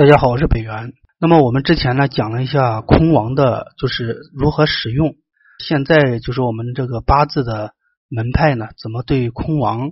[0.00, 0.94] 大家好，我是北元。
[1.18, 5.14] 那么我们之前呢讲了一下空王的，就是如何使用。
[5.62, 7.74] 现在就是我们这个八字的
[8.08, 9.90] 门派呢，怎么对空王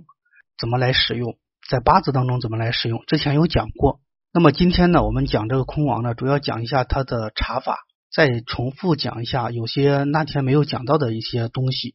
[0.57, 1.37] 怎么来使用，
[1.69, 3.99] 在八字当中怎么来使用，之前有讲过。
[4.33, 7.77] 那么今天呢，我们讲这个空王呢，主要讲一下它的查法，
[8.11, 11.93] 再重复讲一下有些那天没有讲到的一些东西。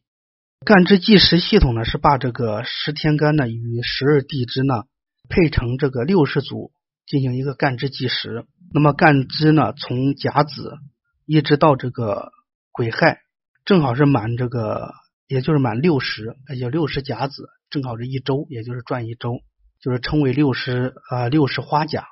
[0.65, 4.83] 干支计时系统呢，是把这个十天干呢与十二地支呢
[5.27, 6.71] 配成这个六十组。
[7.05, 10.77] 进行一个干支计时，那么干支呢，从甲子
[11.25, 12.31] 一直到这个
[12.71, 13.19] 癸亥，
[13.63, 14.93] 正好是满这个，
[15.27, 19.39] 也就是满六十，也就六十甲子，正好是一周，也就是转一周，
[19.81, 22.05] 就是称为六十啊六十花甲。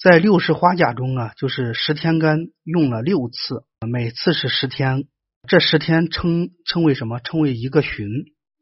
[0.00, 5.08] 在六十花甲中呢，就是十天干用了六次，每次是十天，
[5.48, 7.18] 这十天称称为什么？
[7.18, 8.08] 称为一个旬。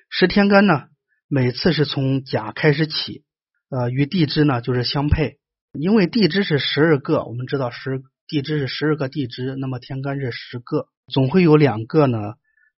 [0.09, 0.85] 十天干呢，
[1.29, 3.25] 每次是从甲开始起，
[3.69, 5.39] 呃，与地支呢就是相配。
[5.79, 12.19] 因为地支是十二个，我们知道十地支是十二个地支，那么天干是十个，总会有两个呢。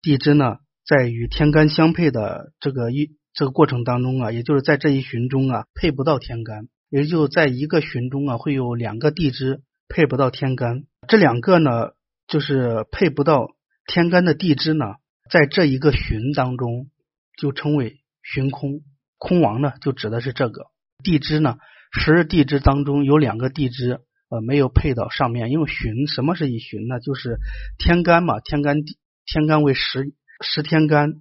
[0.03, 10.85] 地支呢，在与天干相配的这个一这个过程当中啊，也就是在这一旬中啊，配不到天干，也就在一个旬中啊，会有两个地支配不到天干。
[11.09, 11.91] 这两个呢，
[12.29, 13.49] 就是配不到
[13.87, 14.85] 天干的地支呢，
[15.31, 16.89] 在这一个旬当中
[17.37, 18.83] 就称为旬空，
[19.19, 20.67] 空亡呢，就指的是这个
[21.03, 21.59] 地支呢。
[21.99, 27.01] 十二地支当中有两个地支呃没有配到上面，因为旬什么是一旬呢？
[27.01, 27.39] 就是
[27.79, 31.15] 天干嘛，天干地天干为十十天干，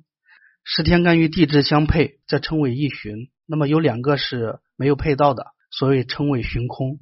[0.64, 3.30] 十天干与地支相配，这称为一旬。
[3.48, 7.00] 那么有两个是没有配到的，所以称为旬空。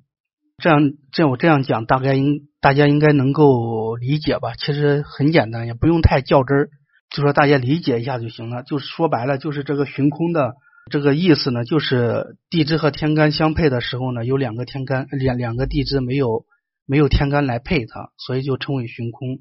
[0.61, 4.53] 这样这样我这样讲，大概应大家应该能够理解吧？
[4.55, 6.69] 其实很简单，也不用太较真儿，
[7.09, 8.61] 就说大家理解一下就行了。
[8.63, 10.53] 就是说白了，就是这个旬空的。
[10.91, 16.45] 这个意思呢，就是地支和天干相配的时候呢，有两个天干两两个地支没有
[16.85, 19.39] 没有天干来配它，所以就称为旬空。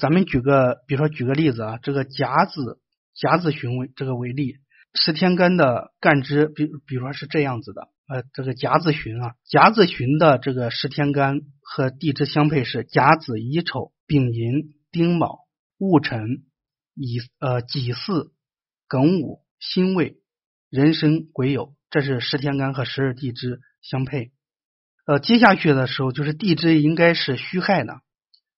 [0.00, 2.80] 咱们举个，比如说举个例子啊，这个甲子
[3.14, 4.56] 甲子旬为这个为例，
[4.94, 15.40] 十天干的干支，比比如说是这样子的，呃，这个甲子旬啊，甲子旬的这个十天干和地支相配是甲子乙丑丙寅丁卯
[15.78, 16.44] 戊辰
[16.94, 18.30] 乙呃己巳
[18.88, 20.18] 庚午辛未。
[20.76, 24.30] 人生癸酉，这是十天干和十二地支相配。
[25.06, 27.94] 呃，接下去的时候就是地支应该是戌亥呢，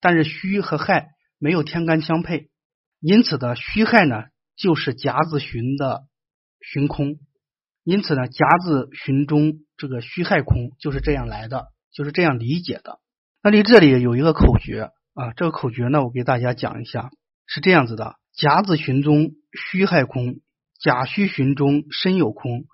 [0.00, 2.50] 但是戌和亥没有天干相配，
[2.98, 4.24] 因此的戌亥呢
[4.56, 6.08] 就是甲子旬的
[6.60, 7.20] 旬空，
[7.84, 12.98] 因此呢甲子旬中这个戌亥空就是这样来的，就是这样理解的。
[13.44, 17.10] 那你这里有一个口诀啊，这个口诀呢我给大家讲一下，
[17.46, 20.40] 是这样子的：甲子旬中戌亥空。
[20.80, 22.66] 甲戌旬中申有空，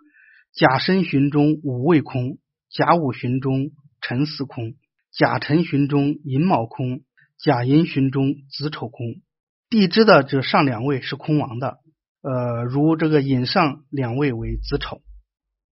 [0.52, 2.36] 甲申旬中午未空，
[2.68, 3.70] 甲午旬中
[4.02, 4.74] 辰巳空，
[5.10, 7.00] 甲辰旬中寅卯空，
[7.38, 9.22] 甲寅旬中子丑空。
[9.70, 11.78] 地支的这上两位是空亡的，
[12.20, 15.00] 呃，如这个寅上两位为子丑，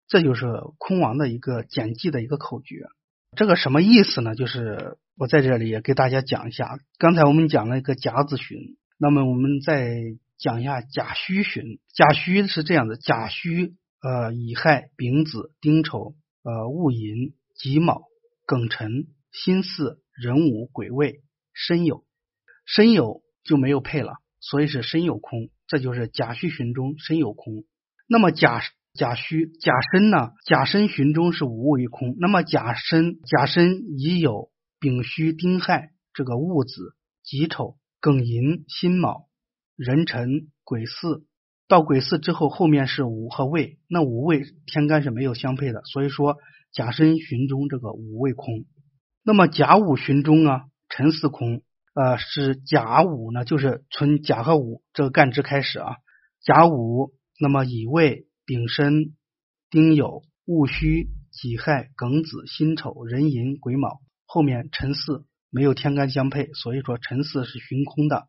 [0.08, 0.46] 这就是
[0.78, 2.86] 空亡的一个简记的一个口诀。
[3.36, 4.36] 这个什么意思呢？
[4.36, 6.78] 就是我在这里也给大家讲一下。
[7.00, 9.96] 刚才我们讲了一个甲子旬，那么我们在。
[10.40, 18.04] 讲一下甲戌旬，甲戌是这样的：甲戌呃乙亥丙子丁丑呃戊寅己卯
[18.48, 22.06] 庚辰辛巳壬午癸未申酉，
[22.66, 27.66] 申酉就没有配了，所以是申酉空，这就是甲戌旬中申酉空。
[28.08, 28.62] 那么甲
[28.94, 30.32] 甲戌甲申呢？
[30.46, 39.29] 甲申旬中是午未空，那么甲申甲申乙酉丙戌丁亥这个戊子己丑庚寅辛卯。
[39.80, 41.24] 壬辰癸巳
[41.70, 46.36] 到癸巳之后，后面是午和未，那午未天干是没有相配的，所以说
[46.74, 48.66] 甲申旬中这个午未空。
[49.24, 51.62] 那么甲午旬中啊，辰巳空，
[51.94, 55.96] 呃，是甲午呢，就是从甲和午这个干支开始啊，
[56.44, 59.14] 甲午，那么乙未、丙申、
[59.70, 68.28] 丁酉、戊戌、己亥、庚子、辛丑、壬寅、癸卯，后面辰巳没有天干相配，所以说辰巳是旬空的。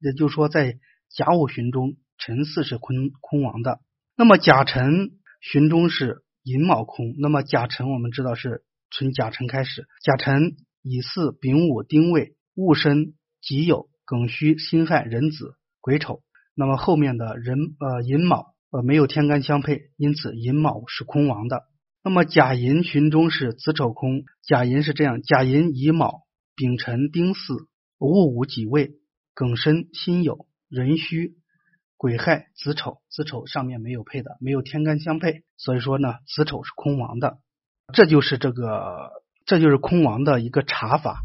[0.00, 0.78] 也就是说，在
[1.08, 3.80] 甲午旬中，辰巳是坤空王的。
[4.16, 5.10] 那么甲辰
[5.40, 7.14] 旬中是寅卯空。
[7.18, 16.22] 那么甲辰我们知道是从甲辰开始，甲辰乙巳丙午丁未戊申己酉庚戌辛亥壬子癸丑。
[16.54, 21.62] 那么后面的壬呃寅卯呃没有天干相配，因此寅卯是空亡的。
[22.02, 24.22] 那么甲寅旬中是子丑空。
[24.46, 26.22] 甲寅是这样：甲寅乙卯
[26.56, 27.68] 丙辰丁巳
[27.98, 28.97] 戊午己未。
[29.38, 31.36] 庚申、辛酉、壬戌、
[31.96, 37.38] 癸亥、子丑，子丑上面没有配的，没有天干相配，所以说呢，子丑是空亡的。
[37.92, 39.12] 这就是这个
[39.46, 41.20] 这就是空王的一个查法，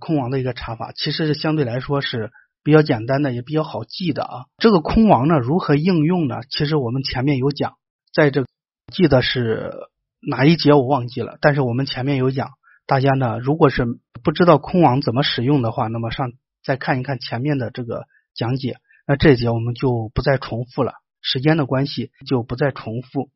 [0.00, 2.32] 空王的一个查法，其实是相对来说是
[2.64, 4.46] 比较简单的，也比较好记的啊。
[4.58, 6.40] 这个空王呢，如何应用呢？
[6.50, 7.74] 其实我们前面有讲，
[8.12, 8.44] 在这
[8.92, 9.72] 记得是
[10.20, 12.50] 哪一节我忘记了，但是我们前面有讲，
[12.84, 13.86] 大家呢，如果是
[14.24, 16.32] 不知道空王怎么使用的话，那么上
[16.64, 23.30] 再看一看前面的这个讲解，那这节我们就不再重复了，时间的关系就不再重复。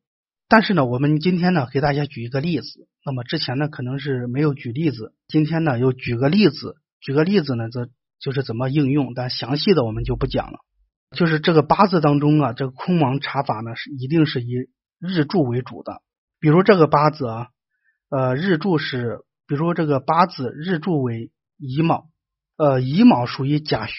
[0.47, 2.87] 但是呢，我们今天呢给大家举一个例子。
[3.05, 6.75] 那么之前呢可能是没有举例子，今天呢又举个例子。
[6.99, 7.87] 举个例子呢，这
[8.19, 10.59] 就是怎么应用，但详细的我们就不讲了。
[11.15, 16.01] 就是这个八字当中啊，这个空亡查法呢是一定是以日柱为主的。
[16.39, 17.47] 比如这个八字啊，
[18.09, 22.09] 呃，日柱是，比如这个八字日柱为乙卯，
[22.59, 23.95] 呃，乙卯属于甲旬，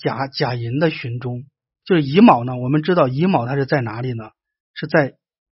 [0.00, 1.46] 甲甲寅的旬中，
[1.84, 4.30] 就是乙卯呢，我们知道乙卯它是在哪里呢？
[4.72, 5.14] 是在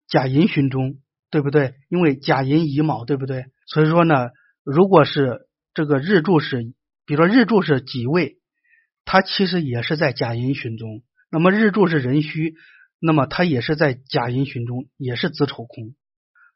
[0.08, 0.96] 甲寅旬中，
[1.30, 1.74] 对不对？
[1.88, 3.44] 因为甲寅乙卯，对不对？
[3.68, 4.30] 所以说呢，
[4.64, 6.74] 如果是这个日柱是，
[7.06, 8.38] 比如说日柱是己未，
[9.04, 11.04] 它其实也是在甲寅旬中。
[11.30, 12.54] 那么日柱是壬戌，
[12.98, 15.94] 那么它也是在甲寅旬中，也是子丑空。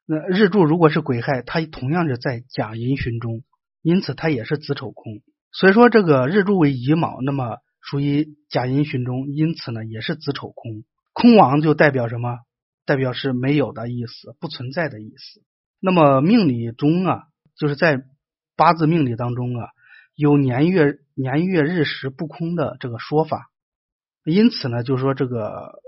[0.05, 3.45] 那日柱如果是癸亥，它同样是在甲寅旬中，
[3.83, 5.23] 因此它也是子丑空。
[5.55, 10.83] 所以说这个日柱为乙卯，那么属于甲寅旬中，因此呢也是子丑空。
[11.12, 12.39] 空亡就代表什么？
[12.85, 15.43] 代表是没有的意思，不存在的意思。
[15.81, 17.23] 那么命理中啊，
[17.56, 18.03] 就是在
[18.56, 19.69] 八字命理当中啊，
[20.17, 23.49] 有年月年月日时不空的这个说法。
[24.25, 25.81] 因此呢，就是说这个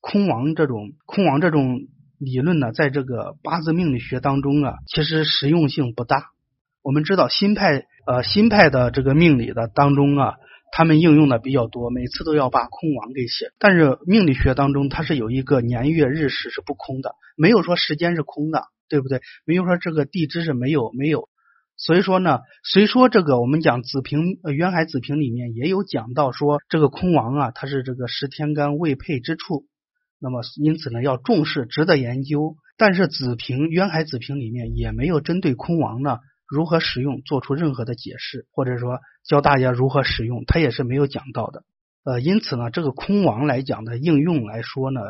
[0.00, 1.88] 空亡这种空亡这种
[2.18, 6.33] 理论呢，在这个八字命理学当中啊，其实实用性不大。
[6.84, 10.34] 我们知道新派呃新派的这个命理的当中啊。
[10.76, 13.52] 他们应用的比较多，每次都要把空亡给写。
[13.60, 19.20] 但是命理学当中，它是有一个年月日时是不空的，没有说时间是空的，对不对？
[19.44, 21.28] 没有说这个地支是没有没有。
[21.76, 29.66] 所以说呢，虽说这个我们讲子平呃渊海子平里面也有讲到说这个空亡啊，它是这个十天干未配之处，
[30.18, 32.56] 那么因此呢要重视，值得研究。
[32.76, 36.18] 但是子平渊海子平里面也没有针对空亡呢。
[36.46, 41.64] 如何使用，做出任何的解释，或者说教大家如何使用，他也是没有讲到的。
[42.04, 45.00] 呃，因此呢，这个空王来讲的应用来说呢，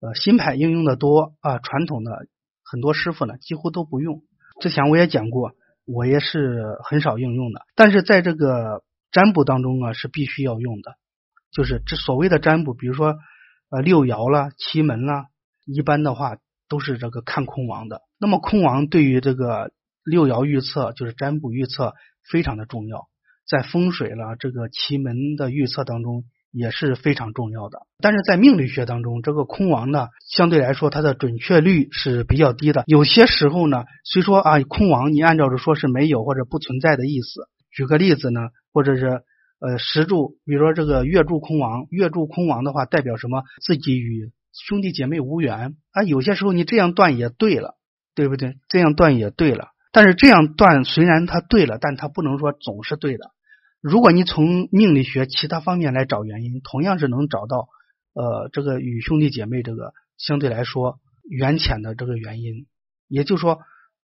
[0.00, 2.26] 呃，新派应用的多啊，传统的
[2.64, 4.22] 很多师傅呢几乎都不用。
[4.60, 5.52] 之前我也讲过，
[5.84, 7.60] 我也是很少应用的。
[7.76, 10.96] 但是在这个占卜当中啊，是必须要用的。
[11.52, 13.18] 就是这所谓的占卜，比如说
[13.68, 15.26] 呃六爻啦、奇门啦，
[15.66, 16.38] 一般的话
[16.68, 18.00] 都是这个看空王的。
[18.18, 19.72] 那么空王对于这个。
[20.04, 21.94] 六爻预测就是占卜预测，
[22.30, 23.08] 非常的重要，
[23.48, 27.80] 在风水了这个奇门的预测当中也是非常重要的。
[27.98, 32.84] 但是在命理学当中，这个空亡呢，相对来说它的准确率是比较低的。
[32.86, 37.48] 有些时候呢，虽说啊空亡，你按照着说是没有或者不存在的意思。
[37.70, 38.40] 举个例子呢，
[38.72, 39.22] 或者是
[39.60, 43.42] 呃石柱，比如说这个月柱空亡，月柱空亡的话，代表什么？
[43.64, 46.02] 自己与兄弟姐妹无缘啊。
[46.02, 47.76] 有些时候你这样断也对了，
[48.14, 48.56] 对不对？
[48.68, 49.68] 这样断也对了。
[49.92, 53.30] 但是这样断虽然它对了，但它不能说总是对的。
[53.80, 57.68] 如果你从命理学其他方面来找原因，同样是能找到
[58.14, 62.66] 呃这个与兄弟姐妹这个相对来说缘浅的这个原因。
[63.08, 63.58] 也就是说，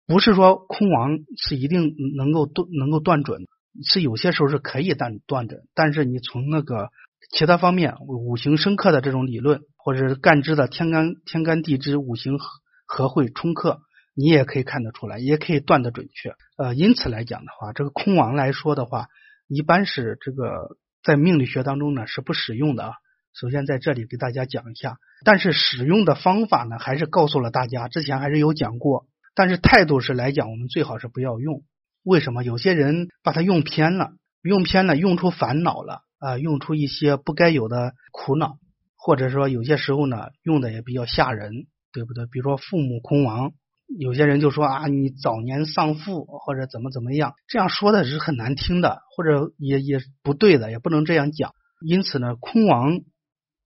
[0.06, 3.42] 不是说空亡是一定能够断能够断准，
[3.84, 5.60] 是有些时候是可以断断准。
[5.74, 6.88] 但是你从那个
[7.32, 12.46] 其他方面五行生克的这种理论，或者是干支的天干天干地支五行合
[12.86, 13.80] 合会冲克。
[14.14, 16.34] 你也可以看得出来，也可以断得准确。
[16.56, 19.08] 呃，因此来讲的话，这个空亡来说的话，
[19.48, 22.92] 一般是这个在命理学当中呢是不使用的啊。
[23.32, 29.06] 首先在这里给大家讲一下，但是使用的方法呢还是告诉了大家，之前还是有讲过。
[29.34, 31.64] 但是态度是来讲，我们最好是不要用。
[32.04, 32.44] 为什么？
[32.44, 38.58] 有些人把它用偏了，用偏了，用出烦恼了啊，用出一些不该有的苦恼，
[38.94, 42.26] 或者说有些时候呢用的也比较吓人，对不对？
[42.26, 43.52] 比如说父母空亡。
[43.98, 51.52] 有些人就说啊，你早年丧父或者怎么怎么样，这样说的是很难听的，或者也也不对的，也不能这样讲。
[51.84, 53.00] 因此呢，空亡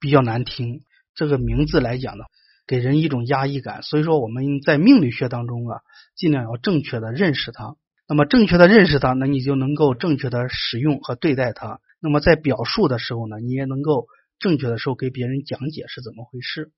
[0.01, 0.83] 比较难听，
[1.15, 2.25] 这个名字来讲呢，
[2.67, 3.83] 给人一种压抑感。
[3.83, 5.81] 所以说我们在命理学当中啊，
[6.17, 7.77] 尽量要正确的认识它。
[8.07, 11.81] 那么正确的认识它，那你就能够正确的使用和对待它。
[12.01, 14.07] 那么在表述的时候呢，你也能够
[14.39, 16.71] 正确的时候给别人讲解是怎么回事。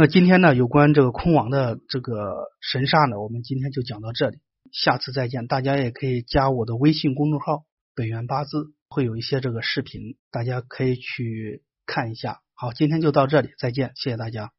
[0.00, 4.38] 那今天呢，有关这个空王的这个神煞呢，我们今天就讲到这里，
[4.70, 5.48] 下次再见。
[5.48, 7.64] 大家也可以加我的微信公众号
[7.96, 12.38] “北元八字”，会有一些这个视频，大家可以去看一下。
[12.54, 14.52] 好，今天就到这里，再见，谢谢大家。